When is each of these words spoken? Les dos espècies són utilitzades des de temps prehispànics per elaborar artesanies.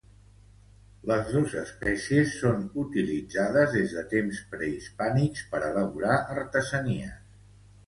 Les 1.09 1.27
dos 1.35 1.51
espècies 1.63 2.31
són 2.45 2.63
utilitzades 2.85 3.71
des 3.77 3.95
de 3.99 4.05
temps 4.15 4.41
prehispànics 4.55 5.47
per 5.55 5.63
elaborar 5.71 6.19
artesanies. 6.41 7.17